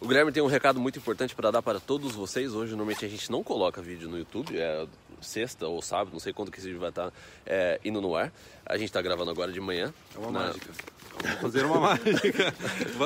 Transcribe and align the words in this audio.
O 0.00 0.08
Guilherme 0.08 0.32
tem 0.32 0.42
um 0.42 0.46
recado 0.46 0.80
muito 0.80 0.98
importante 0.98 1.34
para 1.34 1.50
dar 1.50 1.60
para 1.60 1.78
todos 1.78 2.12
vocês. 2.12 2.54
Hoje, 2.54 2.70
normalmente, 2.70 3.04
a 3.04 3.08
gente 3.08 3.30
não 3.30 3.42
coloca 3.44 3.82
vídeo 3.82 4.08
no 4.08 4.16
YouTube, 4.18 4.56
é 4.58 4.86
sexta 5.20 5.66
ou 5.68 5.82
sábado, 5.82 6.10
não 6.14 6.18
sei 6.18 6.32
quando 6.32 6.50
que 6.50 6.56
esse 6.58 6.66
vídeo 6.68 6.80
vai 6.80 6.88
estar 6.88 7.12
é, 7.44 7.78
indo 7.84 8.00
no 8.00 8.16
ar. 8.16 8.32
A 8.64 8.78
gente 8.78 8.86
está 8.88 9.02
gravando 9.02 9.30
agora 9.30 9.52
de 9.52 9.60
manhã. 9.60 9.92
É 10.14 10.18
uma 10.18 10.30
na- 10.30 10.46
mágica. 10.46 10.70
Vou 11.22 11.36
fazer 11.42 11.64
uma 11.66 11.78
mágica. 11.80 12.54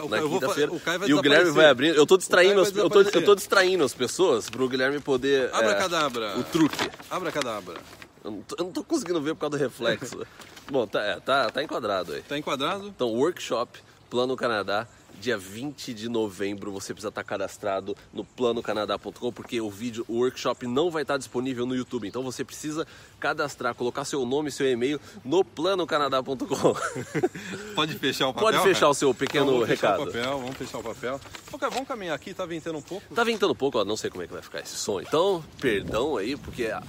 Na 0.09 0.23
quinta-feira. 0.23 0.73
o 0.73 0.79
Caio 0.79 0.99
vai 1.01 1.09
E 1.09 1.15
o 1.15 1.21
Guilherme 1.21 1.51
vai 1.51 1.67
abrir. 1.67 1.97
Eu 1.97 2.07
tô 2.07 2.17
distraindo, 2.17 2.61
O 2.61 2.63
as, 2.63 2.77
eu, 2.77 2.89
tô, 2.89 3.01
eu 3.01 3.25
tô 3.25 3.35
distraindo 3.35 3.83
as 3.83 3.93
pessoas 3.93 4.49
pro 4.49 4.69
Guilherme 4.69 5.01
poder. 5.01 5.51
é, 5.51 5.57
Abracadabra. 5.57 6.39
o 6.39 6.45
truque. 6.45 6.89
Abracadabra. 7.11 7.81
Eu 8.23 8.31
não, 8.31 8.43
tô, 8.43 8.55
eu 8.57 8.65
não 8.67 8.73
tô 8.73 8.85
conseguindo 8.85 9.21
ver 9.21 9.35
por 9.35 9.41
causa 9.41 9.59
do 9.59 9.61
reflexo. 9.61 10.25
Bom, 10.71 10.87
tá, 10.87 11.03
é, 11.03 11.19
tá, 11.19 11.51
tá 11.51 11.61
enquadrado 11.61 12.13
aí. 12.13 12.23
Tá 12.23 12.39
enquadrado? 12.39 12.87
Então, 12.87 13.09
workshop 13.09 13.81
Plano 14.09 14.37
Canadá, 14.37 14.87
dia 15.25 15.39
20 15.39 15.95
de 15.95 16.09
novembro. 16.09 16.71
Você 16.73 16.93
precisa 16.93 17.09
estar 17.09 17.25
cadastrado 17.25 17.97
no 18.13 18.25
planocanadá.com, 18.25 19.33
porque 19.33 19.61
o 19.61 19.71
vídeo, 19.71 20.05
o 20.07 20.19
workshop 20.19 20.67
não 20.67 20.91
vai 20.91 21.03
estar 21.03 21.17
disponível 21.17 21.65
no 21.65 21.75
YouTube. 21.75 22.07
Então, 22.07 22.23
você 22.23 22.45
precisa 22.45 22.87
cadastrar, 23.19 23.75
colocar 23.75 24.05
seu 24.05 24.25
nome 24.27 24.51
e 24.51 24.53
seu 24.53 24.71
e-mail 24.71 25.01
no 25.25 25.43
planocanadá.com. 25.43 26.77
Pode 27.75 27.95
fechar 27.95 28.29
o 28.29 28.35
papel? 28.35 28.51
Pode 28.51 28.63
fechar 28.63 28.81
cara? 28.81 28.91
o 28.91 28.95
seu 28.95 29.15
pequeno 29.15 29.45
Então, 29.45 29.55
vamos 29.55 29.69
fechar 29.69 29.93
recado. 29.93 30.03
O 30.03 30.13
papel, 30.13 30.39
vamos 30.39 30.57
fechar 30.57 30.79
o 30.79 30.83
papel. 30.83 31.21
Caio, 31.59 31.73
vamos 31.73 31.89
caminhar 31.89 32.15
aqui, 32.15 32.35
tá 32.35 32.45
ventando 32.45 32.79
um 32.79 32.83
pouco. 32.83 33.15
Tá 33.15 33.25
ventando 33.25 33.53
um 33.53 33.57
pouco, 33.57 33.79
ó, 33.79 33.85
não 33.85 33.97
sei 33.97 34.11
como 34.11 34.23
é 34.23 34.27
que 34.27 34.33
vai 34.33 34.43
ficar 34.43 34.61
esse 34.61 34.77
som. 34.77 35.01
Então, 35.01 35.43
perdão 35.61 36.17
aí, 36.17 36.37
porque 36.37 36.67
ah, 36.67 36.83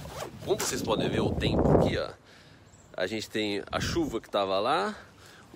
como 0.44 0.60
vocês 0.60 0.82
podem 0.82 1.08
ver 1.08 1.20
o 1.20 1.30
tempo 1.30 1.70
aqui, 1.70 1.96
ó. 1.96 2.10
A 2.94 3.06
gente 3.06 3.28
tem 3.28 3.62
a 3.70 3.80
chuva 3.80 4.20
que 4.20 4.28
tava 4.28 4.58
lá, 4.58 4.94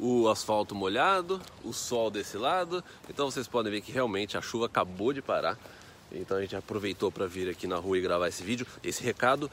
o 0.01 0.29
asfalto 0.29 0.75
molhado, 0.75 1.41
o 1.63 1.73
sol 1.73 2.11
desse 2.11 2.37
lado. 2.39 2.83
Então 3.09 3.31
vocês 3.31 3.47
podem 3.47 3.71
ver 3.71 3.81
que 3.83 3.93
realmente 3.93 4.37
a 4.39 4.41
chuva 4.41 4.67
acabou 4.67 5.13
de 5.13 5.21
parar. 5.21 5.59
Então 6.11 6.37
a 6.39 6.41
gente 6.41 6.57
aproveitou 6.57 7.13
para 7.13 7.27
vir 7.27 7.49
aqui 7.49 7.67
na 7.67 7.77
rua 7.77 7.99
e 7.99 8.01
gravar 8.01 8.29
esse 8.29 8.43
vídeo, 8.43 8.67
esse 8.83 9.03
recado 9.03 9.51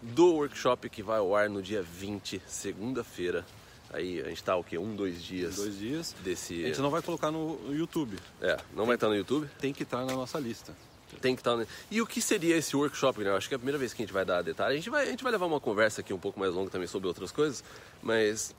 do 0.00 0.34
workshop 0.34 0.88
que 0.88 1.02
vai 1.02 1.18
ao 1.18 1.34
ar 1.34 1.50
no 1.50 1.60
dia 1.60 1.82
20, 1.82 2.40
segunda-feira. 2.46 3.44
Aí 3.92 4.20
a 4.20 4.28
gente 4.28 4.42
tá 4.44 4.54
o 4.54 4.62
quê? 4.62 4.78
Um, 4.78 4.94
dois 4.94 5.22
dias 5.22 5.56
Dois 5.56 5.78
dias. 5.78 6.14
desse. 6.22 6.62
A 6.64 6.68
gente 6.68 6.80
não 6.80 6.90
vai 6.90 7.02
colocar 7.02 7.30
no 7.30 7.58
YouTube. 7.70 8.16
É, 8.40 8.56
não 8.76 8.86
vai 8.86 8.94
estar 8.94 9.08
no 9.08 9.16
YouTube. 9.16 9.48
Tem 9.58 9.72
que 9.72 9.82
estar 9.82 10.04
na 10.04 10.12
nossa 10.12 10.38
lista. 10.38 10.74
Tem 11.22 11.34
que 11.34 11.40
estar. 11.40 11.56
né? 11.56 11.66
E 11.90 12.00
o 12.02 12.06
que 12.06 12.20
seria 12.20 12.54
esse 12.54 12.76
workshop, 12.76 13.20
né? 13.20 13.30
Eu 13.30 13.36
acho 13.36 13.48
que 13.48 13.54
é 13.54 13.56
a 13.56 13.58
primeira 13.58 13.78
vez 13.78 13.94
que 13.94 14.02
a 14.02 14.04
gente 14.04 14.12
vai 14.12 14.26
dar 14.26 14.42
detalhe. 14.42 14.74
A 14.74 14.76
gente 14.76 14.90
vai, 14.90 15.04
a 15.06 15.10
gente 15.10 15.22
vai 15.22 15.32
levar 15.32 15.46
uma 15.46 15.58
conversa 15.58 16.02
aqui 16.02 16.12
um 16.12 16.18
pouco 16.18 16.38
mais 16.38 16.52
longa 16.52 16.70
também 16.70 16.86
sobre 16.86 17.08
outras 17.08 17.32
coisas, 17.32 17.64
mas 18.02 18.54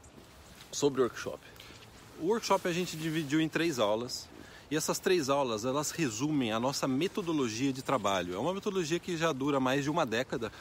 sobre 0.71 1.01
o 1.01 1.03
workshop. 1.03 1.39
O 2.19 2.27
workshop 2.27 2.67
a 2.67 2.73
gente 2.73 2.97
dividiu 2.97 3.39
em 3.41 3.47
três 3.49 3.79
aulas. 3.79 4.27
E 4.71 4.75
essas 4.75 4.99
três 4.99 5.29
aulas, 5.29 5.65
elas 5.65 5.89
resumem 5.91 6.51
a 6.51 6.59
nossa 6.59 6.87
metodologia 6.87 7.73
de 7.73 7.81
trabalho. 7.81 8.35
É 8.35 8.37
uma 8.37 8.53
metodologia 8.53 8.99
que 8.99 9.17
já 9.17 9.31
dura 9.31 9.59
mais 9.59 9.83
de 9.83 9.89
uma 9.89 10.05
década. 10.05 10.51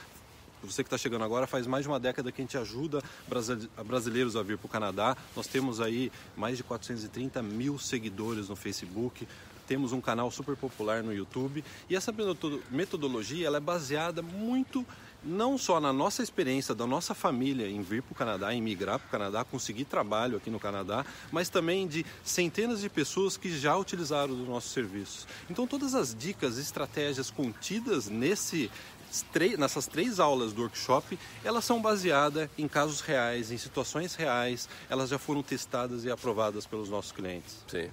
Você 0.64 0.82
que 0.82 0.86
está 0.86 0.96
chegando 0.96 1.24
agora, 1.24 1.46
faz 1.46 1.66
mais 1.66 1.82
de 1.84 1.88
uma 1.88 2.00
década 2.00 2.32
que 2.32 2.40
a 2.40 2.44
gente 2.44 2.56
ajuda 2.56 3.02
brasi- 3.28 3.68
brasileiros 3.84 4.34
a 4.34 4.42
vir 4.42 4.56
para 4.56 4.66
o 4.66 4.68
Canadá. 4.68 5.16
Nós 5.36 5.46
temos 5.46 5.78
aí 5.80 6.10
mais 6.36 6.56
de 6.56 6.64
430 6.64 7.42
mil 7.42 7.78
seguidores 7.78 8.48
no 8.48 8.56
Facebook. 8.56 9.28
Temos 9.66 9.92
um 9.92 10.00
canal 10.00 10.30
super 10.30 10.56
popular 10.56 11.02
no 11.02 11.12
YouTube. 11.12 11.62
E 11.90 11.94
essa 11.94 12.10
metodo- 12.10 12.62
metodologia 12.70 13.46
ela 13.46 13.58
é 13.58 13.60
baseada 13.60 14.22
muito 14.22 14.86
não 15.24 15.58
só 15.58 15.80
na 15.80 15.92
nossa 15.92 16.22
experiência 16.22 16.74
da 16.74 16.86
nossa 16.86 17.14
família 17.14 17.68
em 17.68 17.82
vir 17.82 18.02
para 18.02 18.12
o 18.12 18.14
Canadá, 18.14 18.54
em 18.54 18.62
migrar 18.62 18.98
para 18.98 19.08
o 19.08 19.10
Canadá, 19.10 19.44
conseguir 19.44 19.84
trabalho 19.84 20.36
aqui 20.36 20.50
no 20.50 20.60
Canadá, 20.60 21.04
mas 21.32 21.48
também 21.48 21.86
de 21.86 22.04
centenas 22.24 22.80
de 22.80 22.88
pessoas 22.88 23.36
que 23.36 23.56
já 23.56 23.76
utilizaram 23.76 24.34
do 24.34 24.44
nosso 24.44 24.68
serviço. 24.68 25.26
Então 25.50 25.66
todas 25.66 25.94
as 25.94 26.14
dicas, 26.14 26.58
estratégias 26.58 27.30
contidas 27.30 28.08
nesse 28.08 28.70
nessas 29.56 29.86
três 29.86 30.20
aulas 30.20 30.52
do 30.52 30.60
workshop, 30.60 31.18
elas 31.42 31.64
são 31.64 31.80
baseadas 31.80 32.50
em 32.58 32.68
casos 32.68 33.00
reais, 33.00 33.50
em 33.50 33.56
situações 33.56 34.14
reais, 34.14 34.68
elas 34.90 35.08
já 35.08 35.18
foram 35.18 35.42
testadas 35.42 36.04
e 36.04 36.10
aprovadas 36.10 36.66
pelos 36.66 36.90
nossos 36.90 37.10
clientes. 37.10 37.56
Sim. 37.68 37.88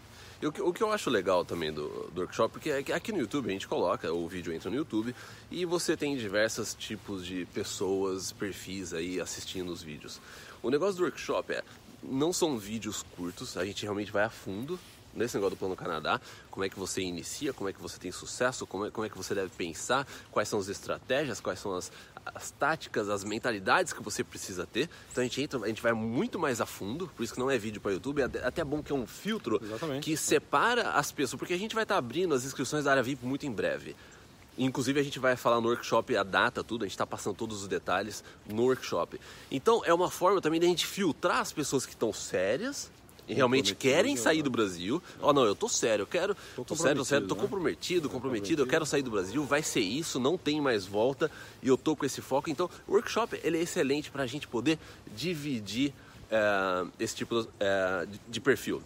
E 0.46 0.48
o 0.48 0.52
que, 0.52 0.62
o 0.62 0.72
que 0.72 0.84
eu 0.84 0.92
acho 0.92 1.10
legal 1.10 1.44
também 1.44 1.74
do, 1.74 2.08
do 2.14 2.22
workshop, 2.22 2.52
porque 2.52 2.70
é 2.70 2.84
que 2.84 2.94
aqui 2.94 3.12
no 3.12 3.18
YouTube 3.18 3.48
a 3.48 3.52
gente 3.52 3.68
coloca, 3.68 4.14
o 4.14 4.28
vídeo 4.28 4.54
entra 4.54 4.70
no 4.70 4.76
YouTube 4.76 5.16
e 5.50 5.66
você 5.66 5.98
tem 5.98 6.16
diversos 6.16 6.76
tipos 6.76 7.26
de 7.26 7.48
pessoas, 7.48 8.32
perfis 8.32 8.94
aí 8.94 9.20
assistindo 9.20 9.72
os 9.72 9.82
vídeos. 9.82 10.22
O 10.62 10.70
negócio 10.70 10.98
do 10.98 11.04
workshop 11.06 11.52
é, 11.52 11.64
não 12.04 12.32
são 12.32 12.60
vídeos 12.60 13.04
curtos, 13.16 13.58
a 13.58 13.66
gente 13.66 13.82
realmente 13.82 14.12
vai 14.12 14.24
a 14.24 14.30
fundo 14.30 14.80
nesse 15.16 15.36
negócio 15.36 15.56
do 15.56 15.60
Plano 15.60 15.76
Canadá, 15.76 16.20
como 16.52 16.64
é 16.64 16.70
que 16.70 16.78
você 16.78 17.02
inicia, 17.02 17.54
como 17.54 17.70
é 17.70 17.74
que 17.74 17.82
você 17.82 17.98
tem 17.98 18.12
sucesso, 18.12 18.68
como 18.68 18.86
é, 18.86 18.92
como 18.92 19.06
é 19.06 19.10
que 19.10 19.18
você 19.18 19.34
deve 19.34 19.50
pensar, 19.50 20.06
quais 20.32 20.50
são 20.50 20.60
as 20.60 20.68
estratégias, 20.68 21.40
quais 21.40 21.60
são 21.60 21.74
as, 21.76 21.92
as 22.26 22.52
táticas, 22.52 23.10
as 23.10 23.24
mentalidades 23.24 23.94
que 23.94 24.04
você 24.04 24.24
precisa 24.24 24.66
ter. 24.66 24.90
Então 25.12 25.22
a 25.22 25.26
gente 25.28 25.42
entra, 25.42 25.60
a 25.60 25.68
gente 25.68 25.82
vai 25.82 25.94
muito 25.94 26.38
mais 26.38 26.60
a 26.60 26.66
fundo, 26.66 27.08
por 27.16 27.24
isso 27.24 27.34
que 27.34 27.40
não 27.40 27.50
é 27.50 27.58
vídeo 27.58 27.80
para 27.82 27.92
YouTube, 27.92 28.22
é 28.22 28.26
até- 28.26 28.64
bom 28.64 28.82
que 28.84 28.92
é 28.92 28.96
um 28.96 29.06
filtro 29.08 29.60
Exatamente. 29.64 30.04
que 30.04 30.18
separa 30.18 30.92
as 30.92 31.12
pessoas, 31.12 31.40
porque 31.40 31.54
a 31.54 31.58
gente 31.58 31.76
vai 31.76 31.84
estar 31.84 31.98
abrindo 31.98 32.34
as 32.34 32.44
inscrições 32.44 32.84
da 32.86 32.92
área 32.92 33.04
VIP 33.04 33.26
muito 33.26 33.46
em 33.46 33.52
breve. 33.52 33.96
Inclusive 34.58 35.00
a 35.00 35.04
gente 35.04 35.20
vai 35.20 35.36
falar 35.36 35.60
no 35.60 35.68
workshop 35.68 36.16
a 36.16 36.24
data, 36.24 36.64
tudo, 36.64 36.84
a 36.84 36.88
gente 36.88 36.94
está 36.94 37.06
passando 37.06 37.36
todos 37.36 37.62
os 37.62 37.68
detalhes 37.68 38.24
no 38.48 38.64
workshop. 38.64 39.20
Então 39.52 39.84
é 39.86 39.94
uma 39.94 40.10
forma 40.10 40.40
também 40.42 40.60
da 40.60 40.66
gente 40.66 40.86
filtrar 40.88 41.40
as 41.40 41.52
pessoas 41.52 41.86
que 41.86 41.92
estão 41.94 42.14
sérias 42.14 42.90
e 43.28 43.34
realmente 43.34 43.74
querem 43.76 44.16
sair 44.16 44.38
né? 44.38 44.44
do 44.44 44.50
Brasil. 44.50 45.02
Ó, 45.22 45.34
não, 45.34 45.44
eu 45.44 45.56
tô 45.56 45.68
sério, 45.68 46.04
eu 46.04 46.08
quero. 46.08 46.36
Tô 46.56 46.64
Tô, 46.64 46.76
sério, 46.76 46.98
tô 46.98 47.06
sério, 47.06 47.28
tô 47.28 47.36
comprometido, 47.36 48.08
comprometido, 48.08 48.08
né? 48.08 48.14
comprometido, 48.14 48.62
eu 48.64 48.68
quero 48.68 48.86
sair 48.86 49.02
do 49.02 49.12
Brasil, 49.12 49.44
vai 49.44 49.64
ser 49.64 49.80
isso, 49.82 50.20
não 50.20 50.38
tem 50.38 50.62
mais 50.62 50.86
volta 50.86 51.32
e 51.62 51.68
eu 51.68 51.78
tô 51.78 51.96
com 51.96 52.06
esse 52.06 52.22
foco. 52.22 52.50
Então, 52.50 52.70
o 52.88 52.94
workshop 52.94 53.40
ele 53.44 53.58
é 53.58 53.62
excelente 53.62 54.12
para 54.12 54.24
a 54.24 54.28
gente 54.28 54.48
poder 54.48 54.78
dividir 55.16 55.94
eh, 56.32 56.86
esse 57.00 57.16
tipo 57.16 57.44
de- 57.44 58.20
de 58.28 58.40
perfil. 58.42 58.82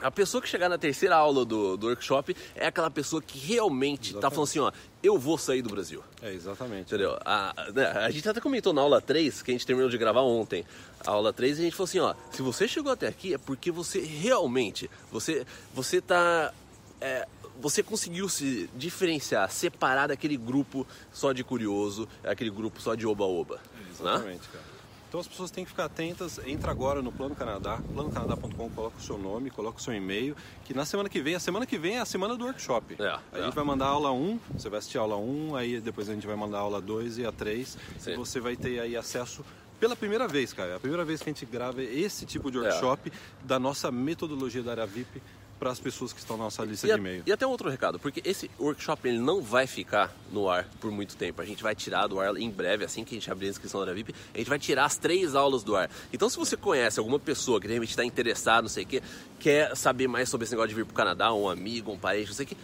A 0.00 0.10
pessoa 0.10 0.42
que 0.42 0.48
chegar 0.48 0.68
na 0.68 0.76
terceira 0.76 1.16
aula 1.16 1.44
do, 1.44 1.76
do 1.76 1.86
workshop 1.86 2.36
é 2.54 2.66
aquela 2.66 2.90
pessoa 2.90 3.22
que 3.22 3.38
realmente 3.38 4.12
tá 4.14 4.30
falando 4.30 4.48
assim, 4.48 4.58
ó, 4.58 4.70
eu 5.02 5.18
vou 5.18 5.38
sair 5.38 5.62
do 5.62 5.70
Brasil. 5.70 6.02
É, 6.20 6.32
exatamente. 6.32 6.86
Entendeu? 6.86 7.16
A, 7.24 7.54
né, 7.72 7.86
a 7.86 8.10
gente 8.10 8.28
até 8.28 8.40
comentou 8.40 8.72
na 8.72 8.82
aula 8.82 9.00
3, 9.00 9.42
que 9.42 9.50
a 9.50 9.54
gente 9.54 9.66
terminou 9.66 9.88
de 9.88 9.96
gravar 9.96 10.22
ontem. 10.22 10.64
A 11.06 11.10
aula 11.10 11.32
3, 11.32 11.58
a 11.58 11.62
gente 11.62 11.76
falou 11.76 11.84
assim, 11.84 12.00
ó, 12.00 12.14
se 12.30 12.42
você 12.42 12.66
chegou 12.68 12.92
até 12.92 13.06
aqui 13.06 13.34
é 13.34 13.38
porque 13.38 13.70
você 13.70 14.00
realmente, 14.00 14.90
você, 15.10 15.46
você 15.72 16.00
tá... 16.00 16.52
é, 17.00 17.26
você 17.60 17.82
conseguiu 17.82 18.28
se 18.28 18.68
diferenciar, 18.74 19.48
separar 19.50 20.08
daquele 20.08 20.36
grupo 20.36 20.86
só 21.12 21.32
de 21.32 21.44
curioso, 21.44 22.08
aquele 22.24 22.50
grupo 22.50 22.80
só 22.80 22.94
de 22.94 23.06
oba-oba. 23.06 23.56
né? 23.56 23.86
Exatamente, 23.90 24.48
cara. 24.48 24.64
Então 25.14 25.20
as 25.20 25.28
pessoas 25.28 25.48
têm 25.48 25.62
que 25.64 25.70
ficar 25.70 25.84
atentas. 25.84 26.40
Entra 26.44 26.72
agora 26.72 27.00
no 27.00 27.12
Plano 27.12 27.36
Canadá, 27.36 27.80
planocanadá.com, 27.94 28.68
coloca 28.70 28.98
o 28.98 29.00
seu 29.00 29.16
nome, 29.16 29.48
coloca 29.48 29.78
o 29.78 29.80
seu 29.80 29.94
e-mail, 29.94 30.36
que 30.64 30.74
na 30.74 30.84
semana 30.84 31.08
que 31.08 31.22
vem, 31.22 31.36
a 31.36 31.38
semana 31.38 31.64
que 31.64 31.78
vem 31.78 31.98
é 31.98 32.00
a 32.00 32.04
semana 32.04 32.34
do 32.34 32.44
workshop. 32.44 32.96
É, 32.98 33.06
a 33.06 33.20
é. 33.32 33.42
gente 33.44 33.54
vai 33.54 33.62
mandar 33.62 33.84
a 33.84 33.90
aula 33.90 34.10
1, 34.10 34.40
você 34.54 34.68
vai 34.68 34.80
assistir 34.80 34.98
a 34.98 35.02
aula 35.02 35.16
1, 35.16 35.54
aí 35.54 35.80
depois 35.80 36.08
a 36.08 36.14
gente 36.14 36.26
vai 36.26 36.34
mandar 36.34 36.58
a 36.58 36.62
aula 36.62 36.80
2 36.80 37.18
e 37.18 37.26
a 37.26 37.30
3, 37.30 37.78
Sim. 38.00 38.10
e 38.10 38.16
você 38.16 38.40
vai 38.40 38.56
ter 38.56 38.80
aí 38.80 38.96
acesso 38.96 39.44
pela 39.78 39.94
primeira 39.94 40.26
vez, 40.26 40.52
cara. 40.52 40.70
É 40.70 40.74
a 40.74 40.80
primeira 40.80 41.04
vez 41.04 41.22
que 41.22 41.30
a 41.30 41.32
gente 41.32 41.46
grava 41.46 41.80
esse 41.80 42.26
tipo 42.26 42.48
É. 42.48 42.50
de 42.50 42.58
workshop 42.58 43.12
da 43.44 43.56
nossa 43.56 43.92
metodologia 43.92 44.64
da 44.64 44.72
área 44.72 44.86
VIP 44.86 45.22
para 45.64 45.72
as 45.72 45.80
pessoas 45.80 46.12
que 46.12 46.18
estão 46.20 46.36
na 46.36 46.44
nossa 46.44 46.62
lista 46.62 46.86
E, 46.86 46.90
de 46.92 46.98
e-mail. 46.98 47.22
e 47.24 47.32
até 47.32 47.46
um 47.46 47.50
outro 47.50 47.70
recado, 47.70 47.98
porque 47.98 48.20
esse 48.22 48.50
workshop 48.60 49.08
ele 49.08 49.18
não 49.18 49.40
vai 49.40 49.66
ficar 49.66 50.14
no 50.30 50.46
ar 50.50 50.68
por 50.78 50.90
muito 50.90 51.16
tempo. 51.16 51.40
A 51.40 51.44
gente 51.46 51.62
vai 51.62 51.74
tirar 51.74 52.06
do 52.06 52.20
ar 52.20 52.36
em 52.36 52.50
breve, 52.50 52.84
assim 52.84 53.02
que 53.02 53.14
a 53.14 53.18
gente 53.18 53.30
abrir 53.30 53.46
a 53.46 53.50
inscrição 53.50 53.82
da 53.86 53.90
VIP, 53.94 54.14
a 54.34 54.36
gente 54.36 54.50
vai 54.50 54.58
tirar 54.58 54.84
as 54.84 54.98
três 54.98 55.34
aulas 55.34 55.62
do 55.62 55.74
ar. 55.74 55.90
Então, 56.12 56.28
se 56.28 56.36
você 56.36 56.54
conhece 56.54 56.98
alguma 56.98 57.18
pessoa 57.18 57.58
que 57.58 57.66
de 57.66 57.72
repente 57.72 57.88
está 57.88 58.04
interessada, 58.04 58.60
não 58.60 58.68
sei 58.68 58.84
o 58.84 58.86
quê, 58.86 59.02
quer 59.40 59.74
saber 59.74 60.06
mais 60.06 60.28
sobre 60.28 60.44
esse 60.44 60.52
negócio 60.52 60.68
de 60.68 60.74
vir 60.74 60.84
para 60.84 60.92
o 60.92 60.94
Canadá, 60.94 61.32
um 61.32 61.48
amigo, 61.48 61.90
um 61.90 61.98
parente, 61.98 62.28
não 62.28 62.34
sei 62.34 62.44
o 62.44 62.48
quê, 62.50 62.56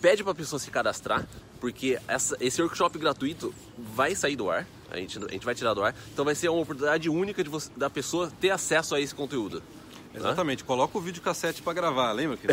pede 0.00 0.22
para 0.22 0.32
a 0.32 0.34
pessoa 0.34 0.58
se 0.58 0.70
cadastrar, 0.70 1.28
porque 1.60 1.98
essa- 2.08 2.34
esse 2.40 2.62
workshop 2.62 2.98
gratuito 2.98 3.54
vai 3.76 4.14
sair 4.14 4.36
do 4.36 4.48
ar. 4.48 4.66
A 4.90 4.96
gente, 4.96 5.18
a 5.18 5.28
gente 5.30 5.44
vai 5.44 5.54
tirar 5.54 5.74
do 5.74 5.84
ar. 5.84 5.94
Então 6.14 6.24
vai 6.24 6.34
ser 6.34 6.48
uma 6.48 6.62
oportunidade 6.62 7.10
única 7.10 7.44
de 7.44 7.50
você- 7.50 7.70
da 7.76 7.90
pessoa 7.90 8.32
ter 8.40 8.48
acesso 8.50 8.94
a 8.94 9.00
esse 9.00 9.14
conteúdo. 9.14 9.62
Exatamente, 10.14 10.64
coloca 10.64 10.98
o 10.98 11.00
videocassete 11.00 11.62
para 11.62 11.72
gravar, 11.72 12.10
lembra 12.12 12.36
que 12.36 12.46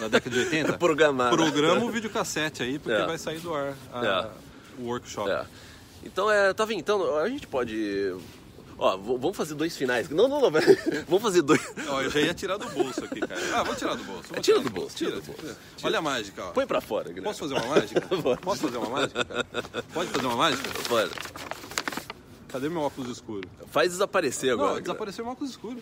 na 0.00 0.08
década 0.08 0.30
de 0.30 0.38
80? 0.44 0.72
Programar, 0.78 1.30
né? 1.30 1.36
Programa 1.36 1.84
o 1.84 1.90
videocassete 1.90 2.62
aí, 2.62 2.78
porque 2.78 3.00
É. 3.00 3.06
vai 3.06 3.16
sair 3.18 3.40
do 3.40 3.54
ar 3.54 3.74
a- 3.92 4.30
É. 4.78 4.80
o 4.82 4.86
workshop. 4.86 5.30
É. 5.30 5.44
Então, 6.04 6.30
é, 6.30 6.52
tá 6.52 6.64
vendo? 6.64 6.80
Então, 6.80 7.16
a 7.18 7.28
gente 7.28 7.46
pode. 7.46 8.14
Ó, 8.80 8.96
vamos 8.96 9.36
fazer 9.36 9.54
dois 9.54 9.76
finais. 9.76 10.08
Não, 10.08 10.28
não, 10.28 10.40
não. 10.40 10.50
vamos 11.08 11.22
fazer 11.22 11.42
dois. 11.42 11.60
Ó, 11.88 12.00
eu 12.00 12.10
já 12.10 12.20
ia 12.20 12.32
tirar 12.34 12.56
do 12.58 12.68
bolso 12.68 13.04
aqui, 13.04 13.18
cara. 13.20 13.40
Ah, 13.54 13.62
vou 13.64 13.74
tirar 13.74 13.96
do 13.96 14.04
bolso. 14.04 14.28
vou 14.28 14.40
Tira 14.40 14.60
do 14.60 14.70
bolso, 14.70 14.96
tira 14.96 15.10
do 15.12 15.22
bolso. 15.22 15.56
Olha 15.82 15.98
a 15.98 16.02
mágica, 16.02 16.44
ó. 16.44 16.50
Põe 16.52 16.64
pra 16.66 16.80
fora, 16.80 17.04
Guilherme. 17.08 17.24
Posso 17.24 17.40
fazer 17.40 17.54
uma 17.54 17.66
mágica? 17.74 18.00
Pode. 18.22 18.40
Posso 18.40 18.60
fazer 18.62 18.76
uma 18.78 18.88
mágica? 18.90 19.24
cara? 19.24 19.46
Pode 19.92 20.10
fazer 20.10 20.26
uma 20.26 20.36
mágica? 20.36 20.70
Pode. 20.88 21.10
Cadê 22.48 22.68
meu 22.68 22.82
óculos 22.82 23.10
escuro? 23.10 23.48
Faz 23.72 23.90
desaparecer 23.90 24.52
agora. 24.52 24.74
Não, 24.74 24.80
desapareceu 24.80 25.24
meu 25.24 25.32
óculos 25.32 25.50
escuro. 25.50 25.78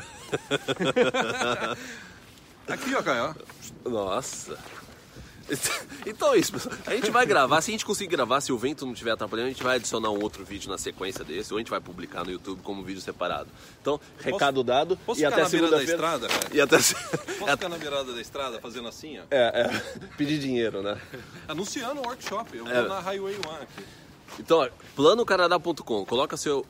Aqui, 2.68 2.94
ó, 2.94 3.02
Caio. 3.02 3.34
Nossa. 3.84 4.58
Então 6.04 6.34
é 6.34 6.38
isso, 6.38 6.52
pessoal. 6.52 6.74
A 6.86 6.94
gente 6.94 7.08
vai 7.10 7.24
gravar, 7.24 7.60
se 7.60 7.70
a 7.70 7.72
gente 7.72 7.84
conseguir 7.84 8.10
gravar, 8.10 8.40
se 8.40 8.52
o 8.52 8.58
vento 8.58 8.84
não 8.84 8.92
estiver 8.92 9.12
atrapalhando, 9.12 9.46
a 9.46 9.50
gente 9.52 9.62
vai 9.62 9.76
adicionar 9.76 10.10
um 10.10 10.20
outro 10.20 10.44
vídeo 10.44 10.68
na 10.68 10.76
sequência 10.76 11.24
desse, 11.24 11.52
ou 11.52 11.58
a 11.58 11.60
gente 11.60 11.70
vai 11.70 11.80
publicar 11.80 12.24
no 12.24 12.32
YouTube 12.32 12.60
como 12.62 12.82
vídeo 12.82 13.00
separado. 13.00 13.48
Então, 13.80 14.00
recado 14.18 14.64
dado. 14.64 14.96
Posso 15.06 15.20
e 15.22 15.24
ficar 15.24 15.34
até 15.34 15.42
na 15.44 15.48
beira 15.48 15.70
da 15.70 15.82
estrada, 15.84 16.26
cara? 16.28 16.46
E 16.52 16.60
até. 16.60 16.76
Posso 16.76 16.94
ficar 16.96 17.68
na 17.68 17.78
beirada 17.78 18.12
da 18.12 18.20
estrada 18.20 18.60
fazendo 18.60 18.88
assim, 18.88 19.18
ó? 19.20 19.22
É, 19.30 19.70
é. 19.72 19.98
Pedir 20.16 20.38
dinheiro, 20.40 20.82
né? 20.82 21.00
Anunciando 21.46 22.00
o 22.00 22.06
workshop. 22.06 22.56
Eu 22.56 22.66
É. 22.66 22.80
vou 22.80 22.88
na 22.88 22.98
Highway 23.00 23.36
One 23.36 23.62
aqui. 23.62 23.84
Então, 24.40 24.68
planocanadá.com, 24.96 26.04
coloca 26.04 26.36
seu 26.36 26.66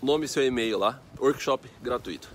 nome 0.00 0.26
e 0.26 0.28
seu 0.28 0.44
e-mail 0.44 0.78
lá, 0.78 1.00
workshop 1.18 1.68
gratuito. 1.82 2.28